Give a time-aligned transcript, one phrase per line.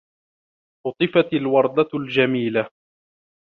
[0.85, 2.69] قَطَفْتُ الْوردةَ الْجَمِيلَةَ.